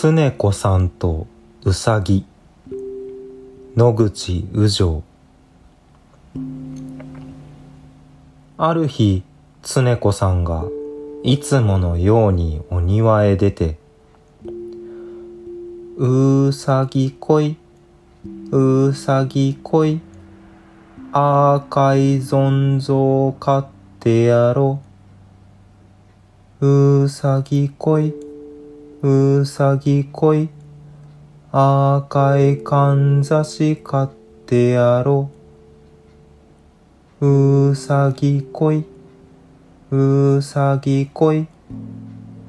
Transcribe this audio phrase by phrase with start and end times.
[0.00, 1.26] 常子さんと
[1.64, 2.24] うさぎ。
[3.74, 5.02] 野口宇城
[8.56, 9.24] ある日
[9.64, 10.66] 常子さんが
[11.24, 13.76] いつものようにお庭へ出て
[15.98, 17.56] 「うさぎこい
[18.52, 20.00] うさぎこい
[21.10, 23.64] 赤いぞんぞう買っ
[23.98, 24.78] てやろ
[26.60, 27.02] う。
[27.02, 28.27] うさぎこい
[29.00, 30.48] うさぎこい
[31.52, 34.08] 赤いかんざし買っ
[34.44, 35.30] てやろ
[37.20, 37.68] う。
[37.70, 38.84] うさぎこい
[39.92, 41.46] うさぎこい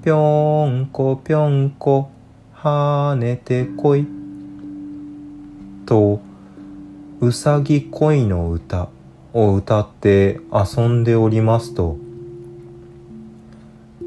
[0.04, 2.10] ぴょんこぴょんこ
[2.54, 4.08] はねてこい。
[5.86, 6.20] と
[7.22, 8.90] うさぎこいの歌
[9.34, 11.98] を歌って遊んでおりますと。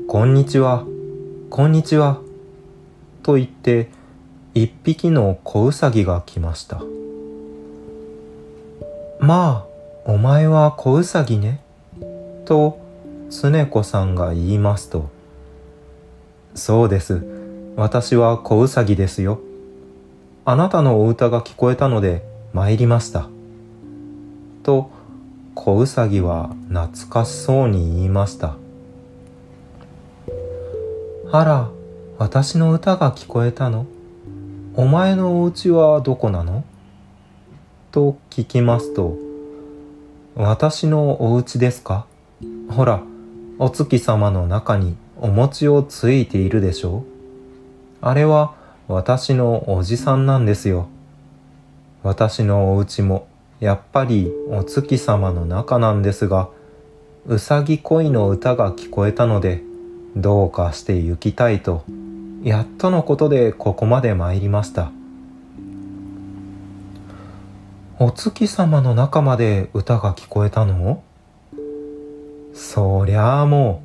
[0.08, 0.84] こんにちは
[1.48, 2.20] こんにちは。
[3.22, 3.88] と言って
[4.54, 6.82] 一匹の子うさぎが来ました。
[9.20, 11.60] まあ、お前は子うさぎね。
[12.44, 12.78] と、
[13.30, 15.08] 常子さんが言いますと、
[16.54, 17.22] そうです。
[17.76, 19.40] 私は子うさぎですよ。
[20.44, 23.28] あなたのお歌が聞こえたので参りました。
[24.64, 24.90] と、
[25.54, 28.56] 子うさぎは懐かしそうに言いました。
[31.30, 31.70] あら、
[32.24, 33.84] 私の歌が聞こえたの？
[34.76, 36.62] お前のお家はどこなの？
[37.90, 39.16] と聞きますと、
[40.36, 42.06] 私のお家ですか？
[42.70, 43.02] ほら、
[43.58, 47.02] お月様の中にお餅をついているでしょう。
[48.00, 48.54] あれは
[48.86, 50.88] 私のおじさんなんですよ。
[52.04, 53.26] 私のお家も
[53.58, 56.50] やっぱりお月様の中なんですが、
[57.26, 59.64] うさぎ恋の歌が聞こえたので、
[60.14, 61.84] どうかして行きたいと
[62.42, 64.90] やっとのことでここまで参りました。
[68.00, 71.04] お月様の中まで歌が聞こえたの？
[72.52, 73.80] そりゃあも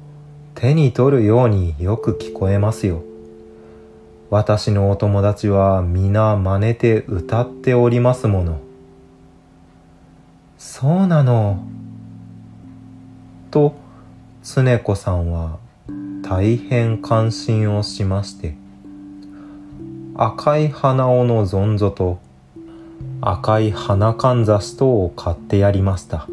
[0.55, 3.03] う手に取るようによく聞こえますよ。
[4.31, 8.59] 私のお友達は皆真似て歌っておりますもの。
[10.57, 11.63] そうなの？
[13.51, 13.75] と、
[14.43, 15.59] 常子さんは
[16.29, 18.53] 大変関心をしまして
[20.13, 22.19] 赤い花尾のぞんぞと
[23.21, 26.27] 赤い花かんざしとを買ってやりました。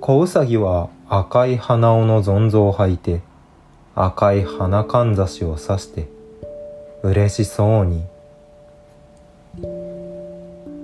[0.00, 3.22] 小うさぎは赤い花尾のぞんぞを履いて
[3.94, 6.08] 赤い花かんざしを刺して
[7.04, 8.04] 嬉しそうに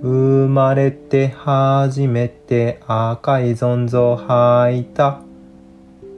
[0.01, 5.21] 生まれて初めて赤いぞんぞを履いた。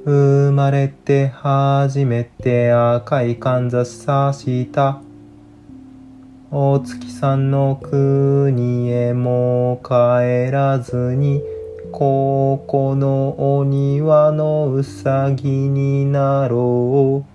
[0.06, 5.02] 生まれて初めて赤いかんざしさした。
[6.52, 11.42] お月さんの国へも帰らずに
[11.94, 17.34] ここのお庭のうさぎになろう。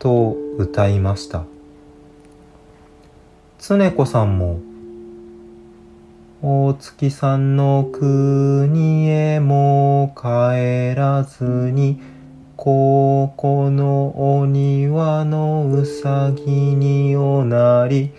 [0.00, 1.44] と歌いました。
[3.60, 4.58] 常子さんも
[6.42, 12.00] お月さんの国へも帰らずに、
[12.56, 18.12] ここのお庭のうさぎにおなり、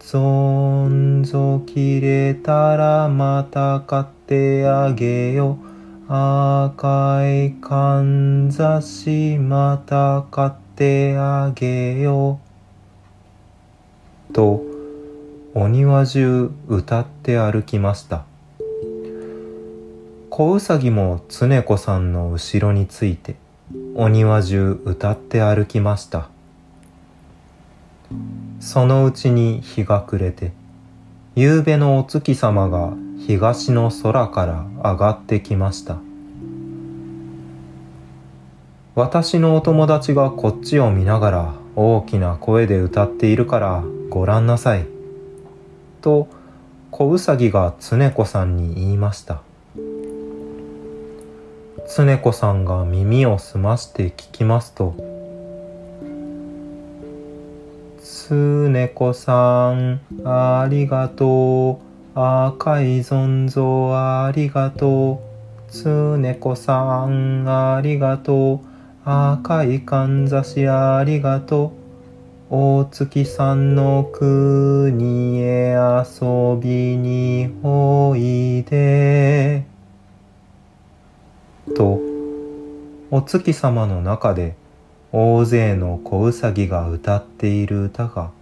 [0.00, 5.56] ぞんぞ切れたらまた買ってあげよ。
[6.08, 12.40] 赤いかんざしまた買ってあげよ。
[14.32, 14.69] と、
[15.52, 18.24] お庭中歌って歩きました。
[20.28, 23.34] 子うさぎも常子さんの後ろについて
[23.96, 26.28] お庭中歌って歩きました。
[28.60, 30.52] そのうちに日が暮れて
[31.34, 35.98] 夕べのお月様が東の空から上がってきました。
[38.94, 44.99] 私のお友達がこっちを見ながら大きな声で歌っているからごらんなさい。
[46.00, 46.28] と
[46.90, 49.42] 小うさぎが常子さんに言いました。
[51.96, 54.94] 常子さんが耳を澄まして聞きますと
[58.00, 61.90] 常子さんありがとう。
[62.14, 65.72] 赤いぞんぞありがとう。
[65.72, 68.60] 常子さんありがとう。
[69.04, 71.79] 赤いかんざしありがとう。
[72.52, 79.62] 大月さんの国へ遊びにおいで。
[81.76, 82.00] と、
[83.12, 84.56] お月様の中で
[85.12, 88.32] 大勢の子うさぎが歌っている歌が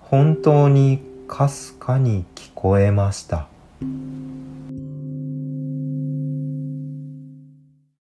[0.00, 3.48] 本当にかすかに聞こえました。